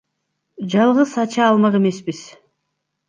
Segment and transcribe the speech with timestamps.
[0.71, 2.19] Жалгыз ача алмак эмеспиз.